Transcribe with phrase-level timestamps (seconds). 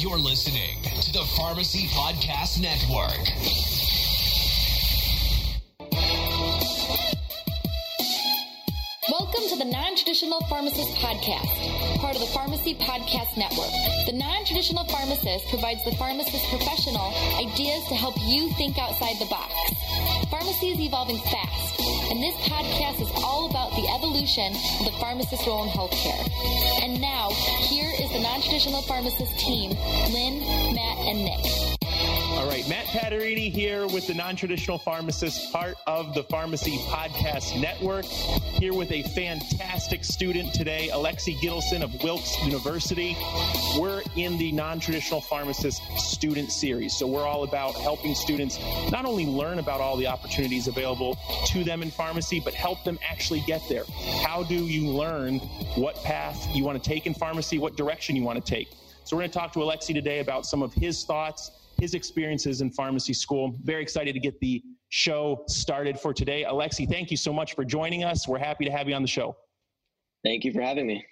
[0.00, 3.20] You're listening to the Pharmacy Podcast Network.
[9.10, 13.68] Welcome to the Non Traditional Pharmacist Podcast, part of the Pharmacy Podcast Network.
[14.06, 19.26] The non traditional pharmacist provides the pharmacist professional ideas to help you think outside the
[19.26, 19.52] box.
[20.30, 21.79] Pharmacy is evolving fast,
[22.10, 26.82] and this podcast is all about the evolution of the pharmacist role in healthcare.
[26.82, 27.30] And now,
[27.68, 29.70] here is the non traditional pharmacist team
[30.12, 30.40] Lynn,
[30.74, 31.69] Matt, and Nick.
[32.40, 37.60] All right, Matt Paterini here with the Non Traditional Pharmacist, part of the Pharmacy Podcast
[37.60, 38.06] Network.
[38.06, 43.14] Here with a fantastic student today, Aleksey Gitelson of Wilkes University.
[43.78, 46.96] We're in the Non Traditional Pharmacist Student Series.
[46.96, 48.58] So we're all about helping students
[48.90, 51.18] not only learn about all the opportunities available
[51.48, 53.84] to them in pharmacy, but help them actually get there.
[54.24, 55.40] How do you learn
[55.76, 58.70] what path you want to take in pharmacy, what direction you want to take?
[59.04, 62.60] So we're going to talk to Alexi today about some of his thoughts his experiences
[62.60, 63.56] in pharmacy school.
[63.62, 66.44] Very excited to get the show started for today.
[66.44, 68.28] Aleksey, thank you so much for joining us.
[68.28, 69.36] We're happy to have you on the show.
[70.24, 71.04] Thank you for having me.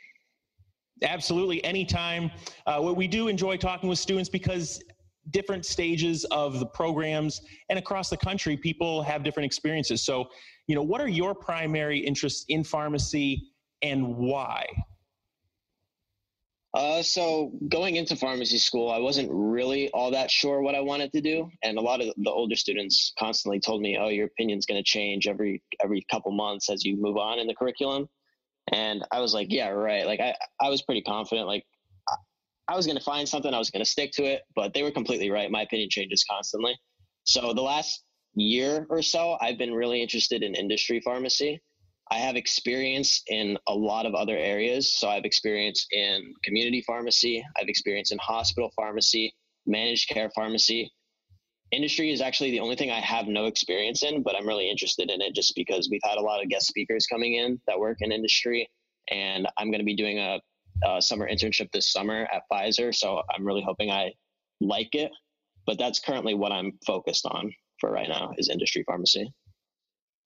[1.02, 2.30] Absolutely, anytime.
[2.66, 4.82] Uh, we do enjoy talking with students because
[5.30, 10.02] different stages of the programs and across the country, people have different experiences.
[10.04, 10.28] So,
[10.66, 13.50] you know, what are your primary interests in pharmacy
[13.82, 14.66] and why?
[16.74, 21.12] Uh, so going into pharmacy school, I wasn't really all that sure what I wanted
[21.12, 24.66] to do, and a lot of the older students constantly told me, "Oh, your opinion's
[24.66, 28.08] going to change every every couple months as you move on in the curriculum."
[28.70, 31.64] And I was like, "Yeah, right." Like I I was pretty confident, like
[32.68, 34.82] I was going to find something, I was going to stick to it, but they
[34.82, 35.50] were completely right.
[35.50, 36.78] My opinion changes constantly.
[37.24, 41.62] So the last year or so, I've been really interested in industry pharmacy.
[42.10, 44.94] I have experience in a lot of other areas.
[44.94, 49.34] So I've experience in community pharmacy, I've experience in hospital pharmacy,
[49.66, 50.90] managed care pharmacy.
[51.70, 55.10] Industry is actually the only thing I have no experience in, but I'm really interested
[55.10, 57.98] in it just because we've had a lot of guest speakers coming in that work
[58.00, 58.68] in industry.
[59.10, 60.40] And I'm going to be doing a,
[60.86, 62.94] a summer internship this summer at Pfizer.
[62.94, 64.12] So I'm really hoping I
[64.60, 65.10] like it.
[65.66, 69.30] But that's currently what I'm focused on for right now is industry pharmacy.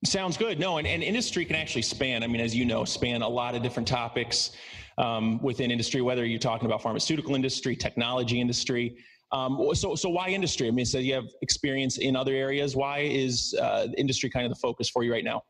[0.05, 0.59] Sounds good.
[0.59, 3.55] No, and, and industry can actually span, I mean, as you know, span a lot
[3.55, 4.51] of different topics
[4.99, 8.97] um, within industry, whether you're talking about pharmaceutical industry, technology industry.
[9.31, 10.69] Um, so, so why industry?
[10.69, 12.75] I mean, so you have experience in other areas.
[12.75, 15.43] Why is uh, industry kind of the focus for you right now?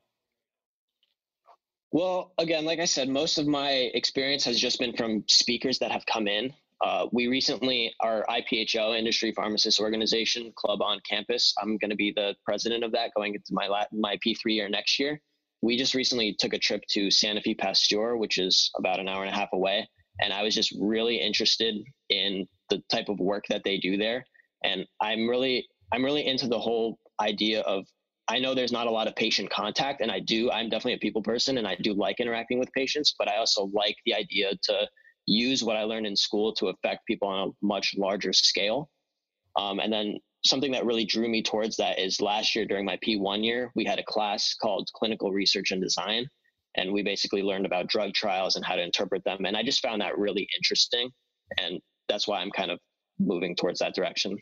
[1.90, 5.90] Well, again, like I said, most of my experience has just been from speakers that
[5.90, 6.52] have come in
[6.82, 12.12] uh, we recently, our IPHO Industry Pharmacist Organization Club on campus, I'm going to be
[12.14, 15.20] the president of that going into my my P3 year next year.
[15.62, 19.32] We just recently took a trip to Sanofi Pasteur, which is about an hour and
[19.32, 19.88] a half away.
[20.20, 21.76] And I was just really interested
[22.10, 24.24] in the type of work that they do there.
[24.64, 27.86] And I'm really, I'm really into the whole idea of
[28.28, 30.50] I know there's not a lot of patient contact, and I do.
[30.50, 33.14] I'm definitely a people person, and I do like interacting with patients.
[33.18, 34.88] But I also like the idea to
[35.26, 38.88] use what I learned in school to affect people on a much larger scale.
[39.58, 42.98] Um, and then something that really drew me towards that is last year during my
[43.06, 46.26] P1 year, we had a class called Clinical Research and Design.
[46.76, 49.44] And we basically learned about drug trials and how to interpret them.
[49.44, 51.10] And I just found that really interesting.
[51.60, 51.78] And
[52.08, 52.78] that's why I'm kind of
[53.18, 54.36] moving towards that direction.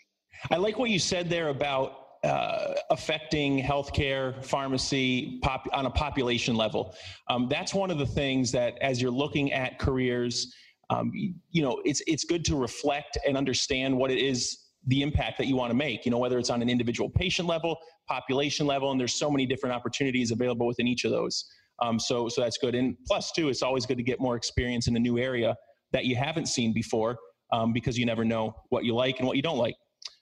[0.51, 6.55] I like what you said there about uh, affecting healthcare, pharmacy pop, on a population
[6.55, 6.95] level.
[7.29, 10.55] Um, that's one of the things that, as you're looking at careers,
[10.91, 15.39] um, you know, it's it's good to reflect and understand what it is the impact
[15.39, 16.05] that you want to make.
[16.05, 17.79] You know, whether it's on an individual patient level,
[18.09, 21.45] population level, and there's so many different opportunities available within each of those.
[21.81, 22.75] Um, so so that's good.
[22.75, 25.57] And plus, too, it's always good to get more experience in a new area
[25.93, 27.17] that you haven't seen before,
[27.53, 29.77] um, because you never know what you like and what you don't like.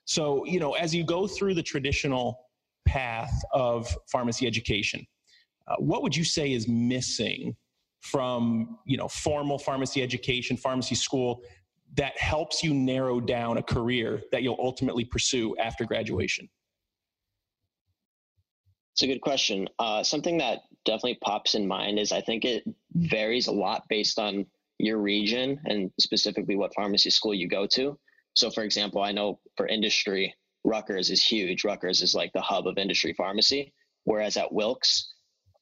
[0.05, 2.39] So you know, as you go through the traditional
[2.87, 5.07] path of pharmacy education,
[5.67, 7.57] uh, what would you say is missing
[8.01, 11.43] from you know formal pharmacy education pharmacy school
[11.95, 16.49] that helps you narrow down a career that you'll ultimately pursue after graduation?
[18.93, 19.69] It's a good question.
[19.79, 22.65] Uh, something that definitely pops in mind is i think it
[22.95, 24.47] varies a lot based on
[24.79, 27.99] your region and specifically what pharmacy school you go to.
[28.35, 30.35] So for example i know for industry
[30.65, 31.65] rutgers is huge.
[31.65, 33.73] Rutgers is like the hub of industry pharmacy
[34.05, 35.13] whereas at wilkes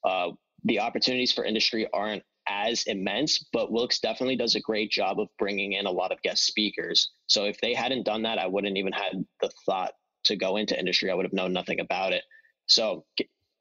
[0.05, 0.29] uh,
[0.67, 5.29] the opportunities for industry aren't as immense, but Wilkes definitely does a great job of
[5.39, 7.11] bringing in a lot of guest speakers.
[7.27, 9.93] So if they hadn't done that, I wouldn't even had the thought
[10.25, 11.11] to go into industry.
[11.11, 12.23] I would have known nothing about it.
[12.67, 13.05] So,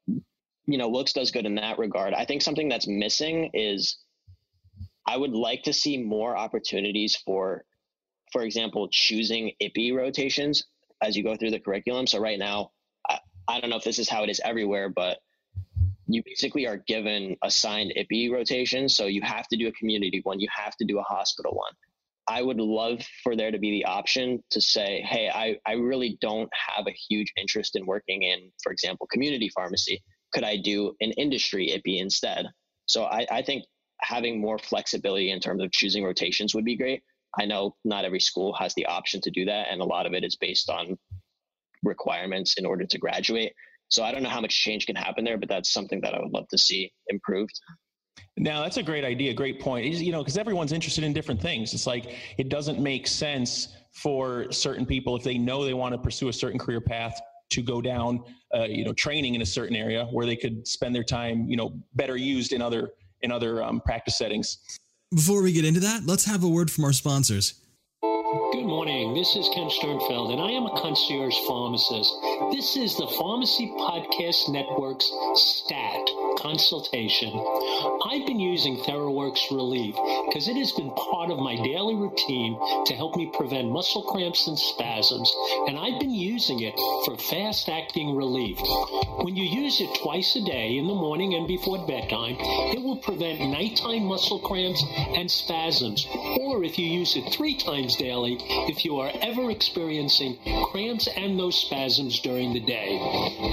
[0.06, 2.14] you know, Wilkes does good in that regard.
[2.14, 3.98] I think something that's missing is
[5.06, 7.64] I would like to see more opportunities for
[8.32, 10.64] for example, choosing IPPE rotations
[11.02, 12.06] as you go through the curriculum.
[12.06, 12.70] So right now,
[13.08, 13.18] I,
[13.48, 15.18] I don't know if this is how it is everywhere, but
[16.06, 18.96] you basically are given assigned IPPE rotations.
[18.96, 21.72] So you have to do a community one, you have to do a hospital one.
[22.28, 26.18] I would love for there to be the option to say, hey, I, I really
[26.20, 30.02] don't have a huge interest in working in, for example, community pharmacy.
[30.32, 32.46] Could I do an industry IPPE instead?
[32.86, 33.64] So I, I think
[34.00, 37.02] having more flexibility in terms of choosing rotations would be great.
[37.38, 40.12] I know not every school has the option to do that, and a lot of
[40.12, 40.98] it is based on
[41.82, 43.52] requirements in order to graduate.
[43.88, 46.20] So I don't know how much change can happen there, but that's something that I
[46.20, 47.58] would love to see improved.
[48.36, 49.86] Now that's a great idea, great point.
[49.86, 51.72] You know, because everyone's interested in different things.
[51.72, 55.98] It's like it doesn't make sense for certain people if they know they want to
[55.98, 57.18] pursue a certain career path
[57.48, 58.22] to go down,
[58.54, 61.56] uh, you know, training in a certain area where they could spend their time, you
[61.56, 62.90] know, better used in other
[63.22, 64.58] in other um, practice settings.
[65.14, 67.54] Before we get into that, let's have a word from our sponsors.
[68.36, 69.14] Good morning.
[69.14, 72.12] This is Ken Sternfeld, and I am a concierge pharmacist.
[72.52, 76.04] This is the Pharmacy Podcast Network's STAT
[76.46, 77.32] consultation.
[78.04, 79.96] I've been using TheraWorx Relief
[80.28, 82.56] because it has been part of my daily routine
[82.86, 85.34] to help me prevent muscle cramps and spasms,
[85.66, 88.58] and I've been using it for fast acting relief.
[89.24, 92.98] When you use it twice a day, in the morning and before bedtime, it will
[92.98, 94.84] prevent nighttime muscle cramps
[95.16, 96.06] and spasms.
[96.40, 98.38] Or if you use it three times daily,
[98.70, 100.38] if you are ever experiencing
[100.70, 103.00] cramps and those spasms during the day.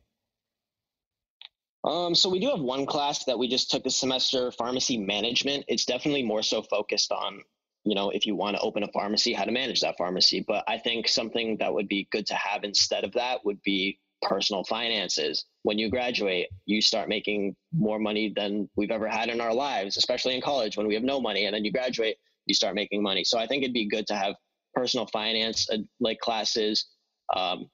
[1.84, 5.64] um, so we do have one class that we just took this semester, pharmacy management.
[5.68, 7.40] It's definitely more so focused on,
[7.88, 10.44] you know, if you want to open a pharmacy, how to manage that pharmacy.
[10.46, 13.98] But I think something that would be good to have instead of that would be
[14.20, 15.46] personal finances.
[15.62, 19.96] When you graduate, you start making more money than we've ever had in our lives,
[19.96, 21.46] especially in college when we have no money.
[21.46, 23.24] And then you graduate, you start making money.
[23.24, 24.34] So I think it'd be good to have
[24.74, 26.88] personal finance uh, like classes,
[27.34, 27.70] um,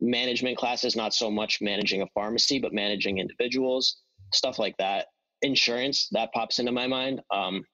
[0.00, 3.98] management classes, not so much managing a pharmacy, but managing individuals,
[4.32, 5.06] stuff like that.
[5.42, 7.20] Insurance, that pops into my mind.
[7.32, 7.64] Um,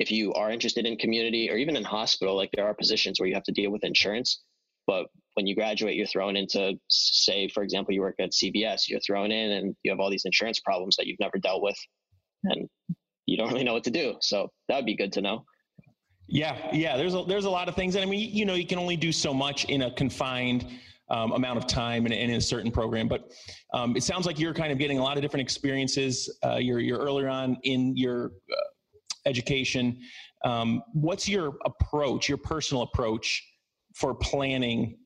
[0.00, 3.28] if you are interested in community or even in hospital, like there are positions where
[3.28, 4.42] you have to deal with insurance.
[4.86, 9.00] But when you graduate, you're thrown into, say, for example, you work at CVS, you're
[9.00, 11.76] thrown in and you have all these insurance problems that you've never dealt with.
[12.44, 12.66] And
[13.26, 14.14] you don't really know what to do.
[14.22, 15.44] So that would be good to know.
[16.26, 16.96] Yeah, yeah.
[16.96, 18.96] There's a, there's a lot of things, and I mean, you know, you can only
[18.96, 20.66] do so much in a confined
[21.10, 23.08] um, amount of time in, in, a certain program.
[23.08, 23.32] But
[23.74, 26.38] um, it sounds like you're kind of getting a lot of different experiences.
[26.44, 28.56] Uh, you're, you're earlier on in your uh,
[29.26, 29.98] education.
[30.44, 33.46] Um, what's your approach, your personal approach
[33.94, 34.98] for planning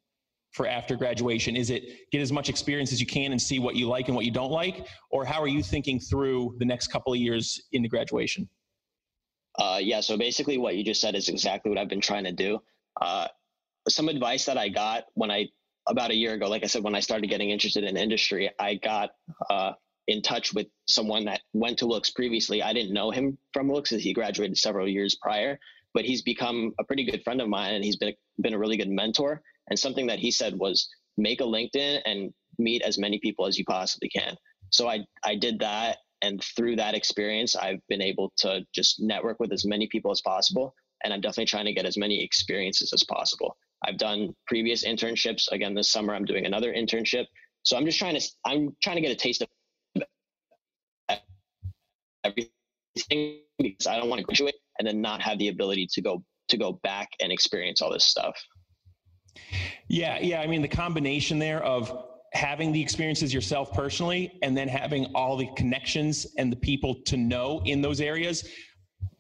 [0.52, 1.56] for after graduation?
[1.56, 4.16] Is it get as much experience as you can and see what you like and
[4.16, 4.86] what you don't like?
[5.10, 8.48] Or how are you thinking through the next couple of years into graduation?
[9.58, 12.32] Uh, yeah, so basically what you just said is exactly what I've been trying to
[12.32, 12.60] do.
[13.00, 13.28] Uh,
[13.88, 15.48] some advice that I got when I
[15.86, 18.76] about a year ago, like I said, when I started getting interested in industry, I
[18.76, 19.10] got
[19.50, 19.72] uh,
[20.08, 22.62] in touch with someone that went to Wilkes previously.
[22.62, 25.58] I didn't know him from Wilkes as he graduated several years prior,
[25.94, 28.76] but he's become a pretty good friend of mine and he's been, been a really
[28.76, 29.42] good mentor.
[29.68, 33.58] And something that he said was make a LinkedIn and meet as many people as
[33.58, 34.36] you possibly can.
[34.70, 35.98] So I, I did that.
[36.22, 40.20] And through that experience, I've been able to just network with as many people as
[40.20, 40.74] possible.
[41.02, 43.56] And I'm definitely trying to get as many experiences as possible.
[43.86, 45.50] I've done previous internships.
[45.52, 47.26] Again, this summer I'm doing another internship.
[47.62, 49.48] So I'm just trying to I'm trying to get a taste of
[52.24, 56.24] everything because I don't want to graduate and then not have the ability to go
[56.48, 58.36] to go back and experience all this stuff.
[59.88, 60.40] Yeah, yeah.
[60.40, 65.36] I mean, the combination there of having the experiences yourself personally and then having all
[65.36, 68.48] the connections and the people to know in those areas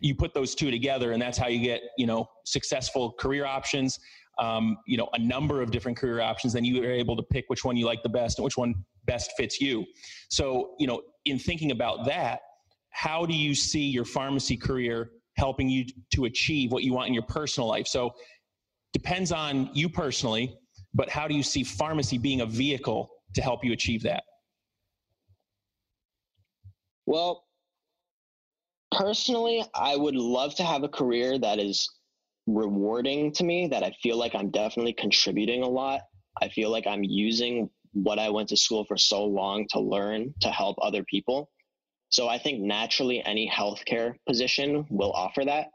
[0.00, 4.00] you put those two together and that's how you get you know successful career options
[4.40, 7.44] um, you know a number of different career options then you are able to pick
[7.48, 9.84] which one you like the best and which one best fits you
[10.28, 12.40] so you know in thinking about that
[12.94, 15.84] how do you see your pharmacy career helping you
[16.14, 17.86] to achieve what you want in your personal life.
[17.86, 18.14] So
[18.92, 20.56] depends on you personally,
[20.94, 24.22] but how do you see pharmacy being a vehicle to help you achieve that?
[27.06, 27.44] Well,
[28.92, 31.90] personally, I would love to have a career that is
[32.46, 36.02] rewarding to me, that I feel like I'm definitely contributing a lot.
[36.40, 40.32] I feel like I'm using what I went to school for so long to learn
[40.40, 41.50] to help other people.
[42.14, 45.70] So I think naturally any healthcare position will offer that.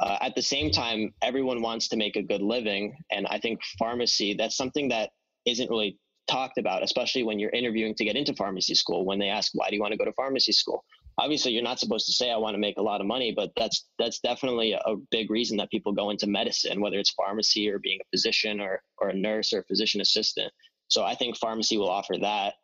[0.00, 2.96] Uh, at the same time, everyone wants to make a good living.
[3.10, 5.10] And I think pharmacy, that's something that
[5.46, 9.04] isn't really talked about, especially when you're interviewing to get into pharmacy school.
[9.04, 10.84] When they ask, why do you want to go to pharmacy school?
[11.18, 13.50] Obviously, you're not supposed to say, I want to make a lot of money, but
[13.56, 17.80] that's, that's definitely a big reason that people go into medicine, whether it's pharmacy or
[17.80, 20.52] being a physician or, or a nurse or a physician assistant.
[20.86, 22.54] So I think pharmacy will offer that.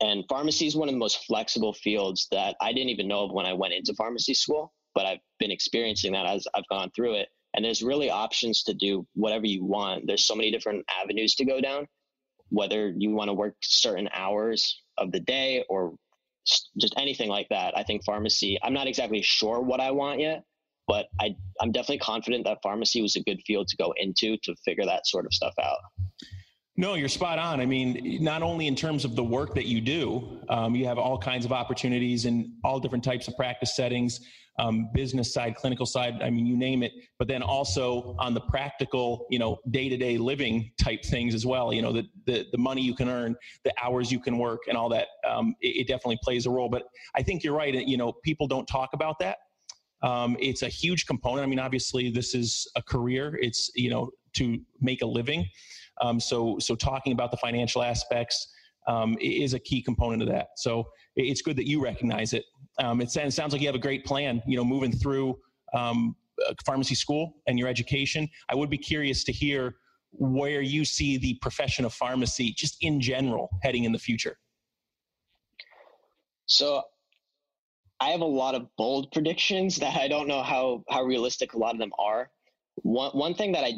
[0.00, 3.32] And pharmacy is one of the most flexible fields that I didn't even know of
[3.32, 7.14] when I went into pharmacy school, but I've been experiencing that as I've gone through
[7.14, 7.28] it.
[7.54, 10.06] And there's really options to do whatever you want.
[10.06, 11.88] There's so many different avenues to go down,
[12.50, 15.94] whether you want to work certain hours of the day or
[16.78, 17.76] just anything like that.
[17.76, 20.44] I think pharmacy, I'm not exactly sure what I want yet,
[20.86, 24.54] but I, I'm definitely confident that pharmacy was a good field to go into to
[24.64, 25.78] figure that sort of stuff out.
[26.78, 27.60] No, you're spot on.
[27.60, 30.96] I mean, not only in terms of the work that you do, um, you have
[30.96, 34.20] all kinds of opportunities in all different types of practice settings,
[34.60, 36.22] um, business side, clinical side.
[36.22, 36.92] I mean, you name it.
[37.18, 41.44] But then also on the practical, you know, day to day living type things as
[41.44, 41.72] well.
[41.72, 44.78] You know, the, the the money you can earn, the hours you can work, and
[44.78, 45.08] all that.
[45.28, 46.68] Um, it, it, definitely plays a role.
[46.68, 46.84] But
[47.16, 47.74] I think you're right.
[47.74, 49.38] You know, people don't talk about that.
[50.04, 51.42] Um, it's a huge component.
[51.42, 53.36] I mean, obviously, this is a career.
[53.42, 55.44] It's you know to make a living.
[56.00, 58.48] Um, so, so talking about the financial aspects
[58.86, 60.48] um, is a key component of that.
[60.56, 62.44] So it's good that you recognize it.
[62.78, 65.38] Um, it sounds like you have a great plan, you know, moving through
[65.74, 66.16] um,
[66.64, 68.28] pharmacy school and your education.
[68.48, 69.76] I would be curious to hear
[70.12, 74.36] where you see the profession of pharmacy just in general heading in the future.
[76.46, 76.82] So
[78.00, 81.58] I have a lot of bold predictions that I don't know how, how realistic a
[81.58, 82.30] lot of them are.
[82.76, 83.72] One, one thing that I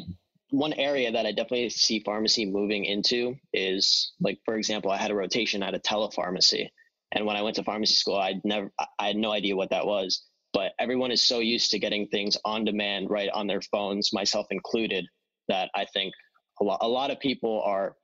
[0.51, 5.09] one area that I definitely see pharmacy moving into is like, for example, I had
[5.09, 6.67] a rotation at a telepharmacy.
[7.13, 9.85] And when I went to pharmacy school, I'd never, I had no idea what that
[9.85, 10.23] was.
[10.53, 14.47] But everyone is so used to getting things on demand right on their phones, myself
[14.51, 15.05] included,
[15.47, 16.13] that I think
[16.59, 17.95] a lot, a lot of people are,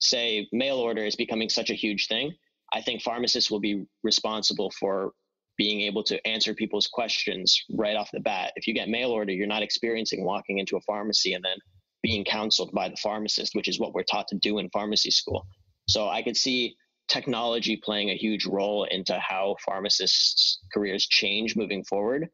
[0.00, 2.32] say, mail order is becoming such a huge thing.
[2.72, 5.12] I think pharmacists will be responsible for
[5.58, 8.52] being able to answer people's questions right off the bat.
[8.56, 11.56] If you get mail order, you're not experiencing walking into a pharmacy and then
[12.02, 15.46] being counseled by the pharmacist, which is what we're taught to do in pharmacy school.
[15.88, 16.74] So I could see
[17.08, 22.28] technology playing a huge role into how pharmacists' careers change moving forward.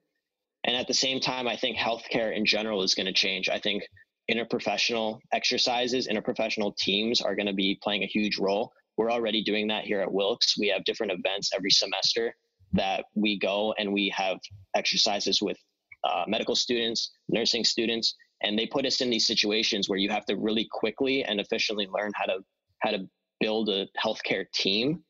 [0.64, 3.48] And at the same time, I think healthcare in general is going to change.
[3.48, 3.82] I think
[4.30, 8.72] interprofessional exercises, interprofessional teams are going to be playing a huge role.
[8.96, 10.56] We're already doing that here at Wilkes.
[10.58, 12.34] We have different events every semester
[12.72, 14.38] that we go and we have
[14.76, 15.56] exercises with
[16.04, 20.24] uh, medical students, nursing students, and they put us in these situations where you have
[20.26, 22.38] to really quickly and efficiently learn how to
[22.80, 23.08] how to
[23.40, 25.02] build a healthcare team.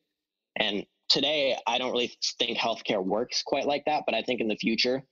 [0.57, 4.47] And today, I don't really think healthcare works quite like that, but I think in
[4.47, 5.03] the future,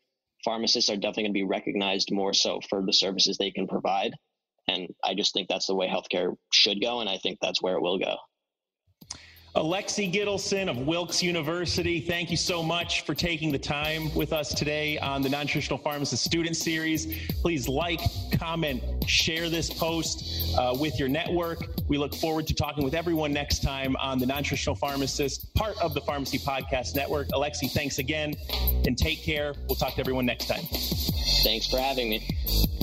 [0.43, 4.13] pharmacists are definitely going to be recognized more so for the services they can provide.
[4.67, 7.75] And I just think that's the way healthcare should go, and I think that's where
[7.75, 8.15] it will go.
[9.55, 14.53] Aleksey Gitelson of Wilkes University, thank you so much for taking the time with us
[14.53, 17.07] today on the Non-Traditional Pharmacist Student Series.
[17.41, 17.99] Please like,
[18.37, 21.65] comment, share this post uh, with your network.
[21.87, 25.95] We look forward to talking with everyone next time on the Non-Traditional Pharmacist, part of
[25.95, 27.29] the Pharmacy Podcast Network.
[27.29, 28.35] Alexi, thanks again
[28.85, 29.55] and take care.
[29.67, 30.65] We'll talk to everyone next time.
[31.43, 32.76] Thanks for having me.